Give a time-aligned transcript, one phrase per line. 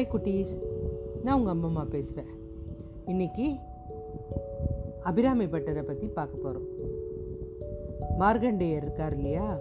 [0.00, 0.52] Hi குட்டீஸ்.
[1.24, 2.30] நான் உங்கள் அம்மா பேசுகிறேன்
[3.06, 3.54] இன்னைக்கு
[5.02, 6.68] அபிராமி பட்டரை பற்றி பார்க்க போகிறோம்
[8.20, 9.58] மார்கண்டேயர் இருக்கார் இல்லையா?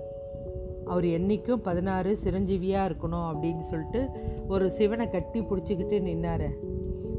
[0.86, 4.10] அவர் என்றைக்கும் பதினாறு சிரஞ்சீவியாக இருக்கணும் அப்படின்னு சொல்லிட்டு
[4.48, 6.48] ஒரு சிவனை கட்டி பிடிச்சிக்கிட்டு நின்னார்.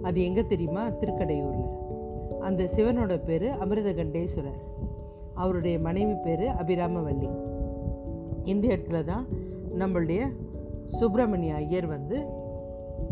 [0.02, 0.88] அது எங்கே தெரியுமா?
[0.88, 1.70] திருக்கடையூரில்.
[2.40, 4.60] அந்த சிவனோட பேர் அமிர்தகண்டேஸ்வரர்.
[5.34, 7.30] அவருடைய மனைவி பேர் அபிராமவல்லி.
[8.44, 9.26] இந்த இடத்துல தான்
[9.78, 10.22] நம்மளுடைய
[10.84, 12.38] சுப்பிரமணிய ஐயர் வந்து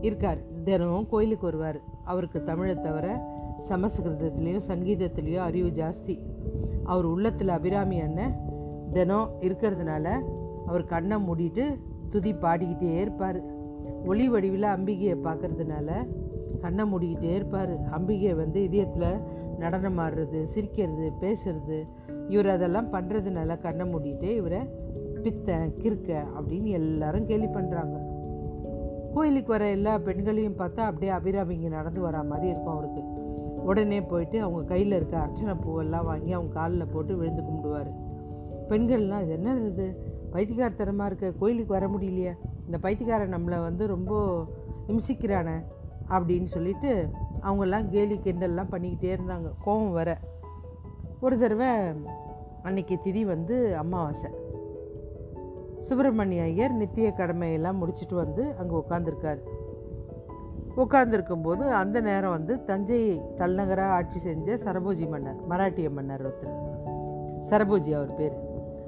[0.01, 0.39] இருக்கார்.
[0.65, 1.81] தினமும் கோயிலுக்கு வருவார்.
[2.05, 3.37] அவருக்கு தமிழை தவிர
[3.69, 6.19] சமஸ்கிருதத்துலேயும் சங்கீதத்துலேயும் அறிவு ஜாஸ்தி.
[6.85, 8.35] அவர் உள்ளத்தில் அபிராமி அண்ணன்
[8.91, 10.07] தினம் இருக்கிறதுனால
[10.67, 11.65] அவர் கண்ணை மூடிட்டு
[12.11, 13.41] துதி பாடிக்கிட்டே இருப்பார்.
[14.05, 16.07] ஒளி வடிவில் அம்பிகையை பார்க்கறதுனால
[16.61, 17.73] கண்ணை மூடிக்கிட்டே இருப்பார்.
[17.91, 19.21] அம்பிகை வந்து இதயத்தில்
[19.59, 21.79] நடனம் ஆடுறது சிரிக்கிறது பேசுறது
[22.29, 24.61] இவர் அதெல்லாம் பண்ணுறதுனால கண்ணை மூடிட்டு இவரை
[25.23, 28.08] பித்த கிறுக்க அப்படின்னு எல்லாரும் கேலி பண்ணுறாங்க
[29.19, 33.01] கோயிலுக்கு வர எல்லா பெண்களையும் பார்த்தா அப்படியே அபிராமிங்க நடந்து வரா மாதிரி இருக்கும் அவருக்கு.
[33.65, 37.93] உடனே போயிட்டு அவங்க கையில் இருக்க அர்ச்சனை பூவெல்லாம் வாங்கி அவங்க காலில் போட்டு விழுந்து கும்பிடுவார்.
[38.69, 40.15] பெண்கள்லாம் இது என்ன இது?
[40.33, 42.37] பைத்தியக்காரத்தனமாக இருக்க கோயிலுக்கு வர முடியலையே.
[42.65, 44.45] இந்த பைத்தியக்காரன் நம்மளை வந்து ரொம்ப
[44.89, 45.63] இம்சிக்கிறானே
[46.11, 47.09] அப்படின்னு சொல்லிட்டு
[47.43, 49.51] அவங்கெல்லாம் கேலி கிண்டல்லாம் பண்ணிக்கிட்டே இருந்தாங்க.
[49.65, 50.19] கோபம் வர.
[51.21, 51.69] ஒரு தடவை
[52.63, 54.38] அன்னைக்கு திதி வந்து அமாவாசை.
[55.81, 59.41] சுப்பிரமணிய ஐயர் நித்திய கடமையெல்லாம் முடிச்சுட்டு வந்து அங்கே உட்காந்துருக்கார்
[60.77, 66.57] உட்காந்துருக்கும்போது அந்த நேரம் வந்து தஞ்சை தலைநகராக ஆட்சி செஞ்ச சரபோஜி மன்னர் மராட்டிய மன்னர் ஒருத்தர்.
[67.51, 68.37] சரபோஜி அவர் பேர்.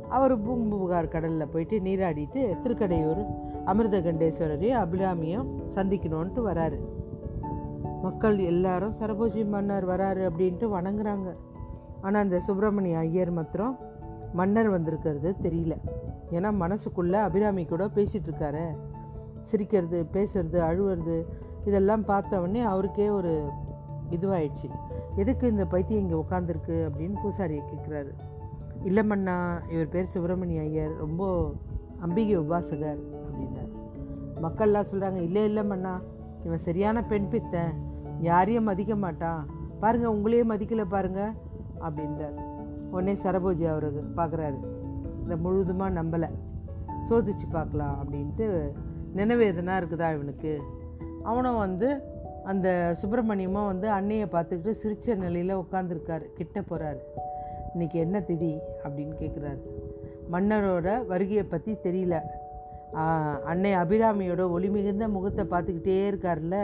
[0.08, 3.22] அவர் பூம்புகார் கடலில் போயிட்டு நீராடிட்டு திருக்கடையூர்
[3.66, 6.78] அமிர்தகண்டேஸ்வரரையும் அபிராமியும் சந்திக்கணுன்ட்டு வராரு.
[8.02, 11.36] மக்கள் எல்லாரும் சரபோஜி மன்னர் வராரு அப்படின்ட்டு வணங்குறாங்க.
[12.00, 13.78] ஆனால் அந்த சுப்பிரமணிய ஐயர் மாத்திரம்
[14.32, 15.76] மன்னர் வந்திருக்கிறது தெரியல.
[16.32, 18.66] ஏன்னா மனசுக்குள்ளே அபிராமி கூட பேசிகிட்ருக்காரு
[19.40, 21.24] சிரிக்கிறது பேசுறது அழுவுறது
[21.64, 23.48] இதெல்லாம் பார்த்த உடனே அவருக்கே ஒரு
[24.10, 24.70] இதுவாயிடுச்சு.
[25.16, 28.12] எதுக்கு இந்த பைத்தியம் இங்கே உட்காந்துருக்கு அப்படின்னு பூசாரியை கேட்குறாரு
[28.84, 29.04] இல்லை
[29.70, 31.52] இவர் பேர் சுப்பிரமணிய ஐயர் ரொம்ப
[32.00, 33.72] அம்பிகை உபாசகர் அப்படின்னார்.
[34.42, 35.64] மக்கள்லாம் சொல்கிறாங்க இல்லை இல்லை
[36.44, 37.72] இவன் சரியான பெண் பித்தன்
[38.20, 39.46] யாரையும் மதிக்க மாட்டான்.
[39.80, 41.32] பாருங்கள் உங்களையே மதிக்கலை பாருங்கள்
[41.80, 42.38] அப்படின்றார்.
[42.90, 44.69] உடனே சரபோஜி அவருக்கு பார்க்குறாரு
[45.30, 46.28] இதை முழுதுமாக நம்பலை.
[47.08, 48.46] சோதிச்சு பார்க்கலாம் அப்படின்ட்டு
[49.18, 50.52] நினைவேதனா இருக்குதா இவனுக்கு?
[51.30, 51.88] அவனும் வந்து
[52.50, 52.68] அந்த
[53.00, 57.00] சுப்பிரமணியமும் வந்து அன்னையை பார்த்துக்கிட்டு சிரித்த நிலையில் உட்காந்துருக்காரு கிட்ட போகிறாரு
[57.72, 58.52] இன்னைக்கு என்ன திதி?
[58.84, 59.60] அப்படின்னு கேட்குறாரு
[60.34, 62.16] மன்னரோட வருகையை பற்றி தெரியல.
[63.52, 66.58] அன்னை அபிராமியோட ஒளி மிகுந்த முகத்தை பார்த்துக்கிட்டே இருக்கார்ல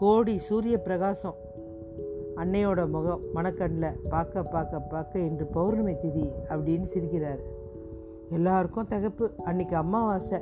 [0.00, 1.38] கோடி சூரிய பிரகாசம்.
[2.42, 3.96] அன்னையோட முகம் மணக்கண்ணில்.
[4.12, 7.40] பார்க்க பார்க்க பார்க்க இன்று பௌர்ணமி திதி அப்படின்னு சிரிக்கிறார்.
[8.30, 9.30] எல்லாருக்கும் தகப்பு.
[9.44, 10.38] அன்னைக்கு அமாவாசை.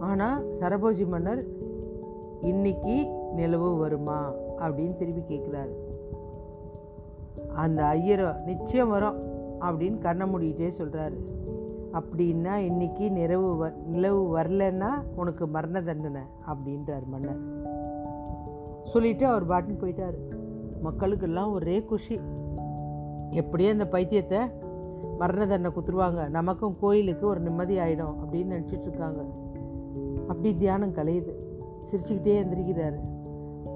[0.00, 1.44] ஆனால் சரபோஜி மன்னர்
[2.40, 2.94] இன்னைக்கு
[3.34, 4.30] நிலவு வருமா?
[4.58, 5.72] அப்படின்னு திரும்பி கேட்குறாரு
[7.54, 9.18] அந்த ஐயரோ நிச்சயம் வரும்
[9.60, 11.18] அப்படின்னு கண்ணை மூடிக்கிட்டே சொல்கிறாரு
[11.92, 17.42] அப்படின்னா இன்னைக்கு நிலவு வ நிலவு வரலன்னா உனக்கு மரண தண்டனை அப்படின்றார் மன்னர்.
[18.82, 20.16] சொல்லிட்டு அவர் பாட்டுன்னு போயிட்டார்.
[20.84, 22.20] மக்களுக்கெல்லாம் ஒரே குஷி.
[23.30, 24.38] எப்படியே அந்த பைத்தியத்தை
[25.18, 29.24] மரண தண்டனை குத்துருவாங்க நமக்கும் கோயிலுக்கு ஒரு நிம்மதி ஆகிடும் அப்படின்னு நினச்சிட்டு இருக்காங்க.
[30.20, 31.32] அப்படி தியானம் கலையுது.
[31.90, 32.98] சிரிச்சுக்கிட்டே எந்திரிக்கிறாரு.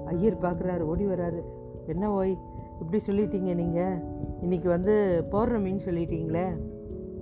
[0.05, 1.43] ஐயர் பார்க்குறாரு ஓடி வராரு.
[1.87, 2.37] என்ன ஓய்
[2.79, 4.03] இப்படி சொல்லிட்டீங்க நீங்கள்
[4.41, 6.47] இன்னைக்கு வந்து பௌர்ணமின்னு சொல்லிட்டீங்களே.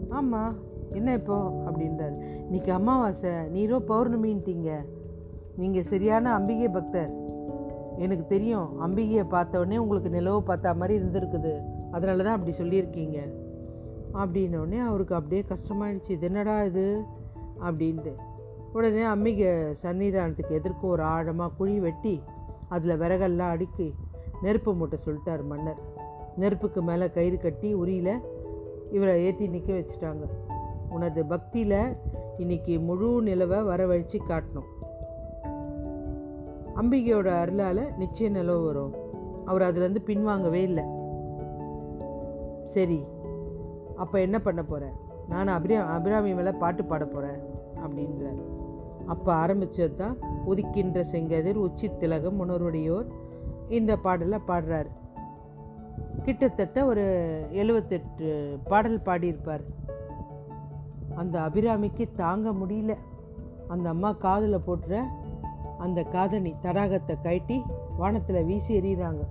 [0.09, 0.55] ஆமாம்
[0.93, 1.65] என்ன இப்போ?
[1.67, 2.17] அப்படின்றாரு.
[2.43, 4.71] இன்னைக்கு அமாவாசை நீரோ பௌர்ணமின்ட்டீங்க.
[5.57, 7.13] நீங்கள் சரியான அம்பிகை பக்தர்.
[7.97, 11.53] எனக்கு தெரியும் அம்பிகையை பார்த்த உடனே உங்களுக்கு நிலவு பார்த்தா மாதிரி இருந்திருக்குது.
[11.91, 13.19] அதனால தான் அப்படி சொல்லியிருக்கீங்க.
[14.17, 16.09] அப்படின்னோடனே அவருக்கு அப்படியே கஷ்டமாயிடுச்சு.
[16.09, 17.03] இது என்னடா இது?
[17.61, 18.13] அப்படின்ட்டு.
[18.73, 19.47] உடனே அம்பிகை
[19.83, 22.21] சன்னிதானத்துக்கு எதிர்க்க ஒரு ஆழமாக குழி வெட்டி
[22.67, 23.93] அதில் விறகெல்லாம் அடுக்கி
[24.41, 25.79] நெருப்பு மூட்டை சொல்லிட்டார் மன்னர்.
[26.37, 28.19] நெருப்புக்கு மேலே கயிறு கட்டி உரியில்
[28.91, 30.29] இவரை ஏற்றி நிற்க வச்சுட்டாங்க.
[30.89, 31.95] உனது பக்தியில்
[32.37, 34.69] இன்னைக்கு முழு நிலவை வரவழைச்சி காட்டணும்.
[36.75, 38.95] அம்பிகையோட அருளால் நிச்சய நிலவு வரும்.
[39.45, 40.83] அவர் அதுலேருந்து பின்வாங்கவே இல்லை.
[42.67, 43.13] சரி
[43.95, 44.95] அப்போ என்ன பண்ண போகிறேன்
[45.29, 47.39] நான் அபிரா அபிராமி மேலே பாட்டு பாட போகிறேன்
[47.85, 48.41] அப்படின்றார்.
[49.05, 53.07] அப்போ ஆரம்பித்தது தான் உதிக்கின்ற செங்கதிர் உச்சி திலகம் உணர்வுடையோர்
[53.69, 54.89] இந்த பாடலை பாடுறார்.
[56.23, 57.03] கிட்டத்தட்ட ஒரு
[57.51, 58.29] எழுவத்தெட்டு
[58.63, 59.65] பாடல் பாடியிருப்பார்.
[61.15, 62.93] அந்த அபிராமிக்கு தாங்க முடியல.
[63.67, 64.95] அந்த அம்மா காதில் போட்டுற
[65.77, 67.63] அந்த காதணி தடாகத்தை கழட்டி
[67.97, 69.23] வானத்தில் வீசி எறிகிறாங்க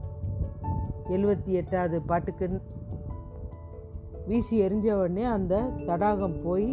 [1.09, 2.61] எழுபத்தி எட்டாவது பாட்டுக்குன்னு
[4.29, 5.55] வீசி எரிஞ்ச உடனே அந்த
[5.87, 6.69] தடாகம் போய்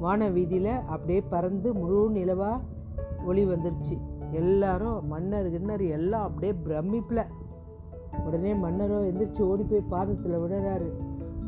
[0.00, 2.58] வான வீதியில் அப்படியே பறந்து முழு நிலவாக
[3.26, 3.96] ஒளி வந்துருச்சு.
[4.30, 7.22] எல்லாரும் மன்னர் கிண்ணர் எல்லாம் அப்படியே பிரமிப்பில்.
[8.26, 10.88] உடனே மன்னரோ எந்திரிச்சு ஓடி போய் பாதத்தில் விடுறாரு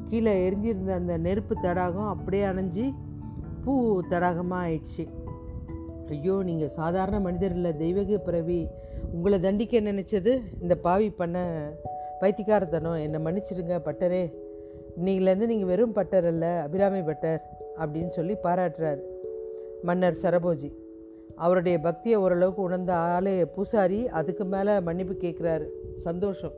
[0.09, 2.87] கீழே எரிஞ்சிருந்த அந்த நெருப்பு தடாகம் அப்படியே அணைஞ்சி
[3.65, 3.75] பூ
[4.11, 5.05] தடாகமாக ஆயிடுச்சு.
[6.09, 8.61] ஐயோ நீங்கள் சாதாரண மனிதர் இல்லை தெய்வக பிறவி.
[9.13, 11.37] உங்களை தண்டிக்க நினச்சது இந்த பாவி பண்ண
[12.21, 12.99] பைத்தியக்காரத்தனம்.
[13.05, 14.25] என்னை மன்னிச்சிடுங்க பட்டரே.
[14.99, 17.43] இன்னையிலேருந்து நீங்கள் வெறும் பட்டர் அல்ல அபிராமி பட்டர்
[17.79, 19.01] அப்படின்னு சொல்லி பாராட்டுறார்
[19.83, 20.73] மன்னர் சரபோஜி.
[21.37, 26.53] அவருடைய பக்தியை ஓரளவுக்கு உணர்ந்த ஆளே பூசாரி அதுக்கு மேலே மன்னிப்பு கேட்குறாரு சந்தோஷம்.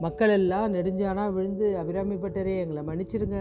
[0.00, 3.38] மக்கள் எல்லாம் நெடுஞ்சானா விழுந்து அபிராமி பட்டரே எங்களை மன்னிச்சிருங்க.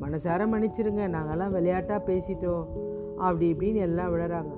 [0.00, 1.04] மனசார மன்னிச்சிருங்க.
[1.16, 2.64] நாங்கள்லாம் விளையாட்டாக பேசிட்டோம்.
[3.16, 4.52] அப்படி இப்படின்னு எல்லாம் விழுறாங்க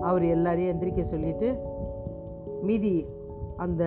[0.00, 1.48] அவர் எல்லாரையும் எந்திரிக்க சொல்லிட்டு
[2.62, 3.06] மீதி
[3.56, 3.84] அந்த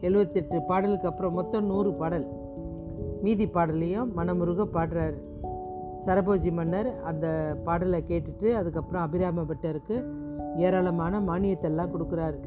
[0.00, 2.26] எழுபத்தெட்டு பாடலுக்கு அப்புறம் மொத்தம் நூறு பாடல்.
[3.22, 5.18] மீதி பாடலையும் மனமுருக பாடுறாரு.
[6.04, 7.26] சரபோஜி மன்னர் அந்த
[7.66, 9.96] பாடலை கேட்டுட்டு அதுக்கப்புறம் அபிராமப்பட்டருக்கு
[10.56, 12.38] ஏராளமான மானியத்தெல்லாம் கொடுக்குறாரு.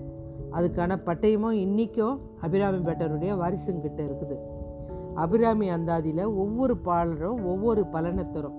[0.58, 4.36] அதுக்கான பட்டயமும் இன்றைக்கும் அபிராமி பட்டருடைய வாரிசுங்கிட்ட இருக்குது.
[5.24, 8.58] அபிராமி அந்தாதியில் ஒவ்வொரு பாடலும் ஒவ்வொரு பலனை தரும்.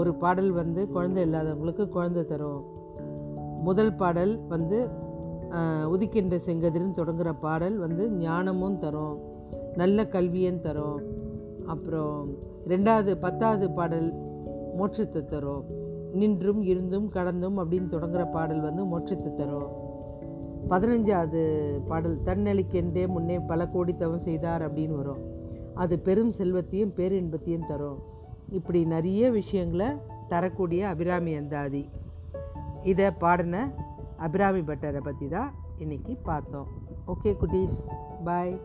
[0.00, 2.62] ஒரு பாடல் வந்து குழந்தை இல்லாதவங்களுக்கு குழந்தை தரும்.
[3.68, 4.78] முதல் பாடல் வந்து
[5.94, 9.16] உதிக்கின்ற செங்கதிர்னு தொடங்குகிற பாடல் வந்து ஞானமும் தரும்.
[9.80, 11.00] நல்ல கல்வியும் தரும்.
[11.66, 12.34] அப்புறம்
[12.68, 14.12] ரெண்டாவது பத்தாவது பாடல்
[14.78, 15.64] மோட்சத்தை தரும்.
[16.12, 19.70] நின்றும் இருந்தும் கடந்தும் அப்படின்னு தொடங்குற பாடல் வந்து மோட்சத்தை தரும்.
[20.70, 21.42] பதினஞ்சாவது
[21.88, 25.22] பாடல் தன்னளிக்கென்றே முன்னே பல கோடி தவம் செய்தார் அப்படின்னு வரும்.
[25.74, 27.98] அது பெரும் செல்வத்தையும் பேரின்பத்தையும் தரும்.
[28.50, 29.86] இப்படி நிறைய விஷயங்களை
[30.28, 31.88] தரக்கூடிய அபிராமி அந்தாதி.
[32.82, 33.72] இதை பாடின
[34.16, 36.66] அபிராமி பட்டரை பற்றி தான் இன்னைக்கு பார்த்தோம்.
[37.06, 37.84] ஓகே குட்டீஷ்
[38.24, 38.60] பாய்